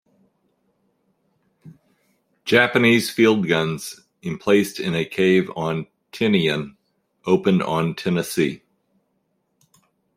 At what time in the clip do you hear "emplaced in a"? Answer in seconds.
4.23-5.05